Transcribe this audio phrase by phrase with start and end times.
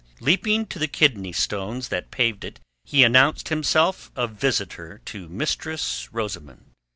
[0.19, 6.09] Leaping to the kidney stones that paved it, he announced himself a visitor to Mistress
[6.11, 6.65] Rosamund.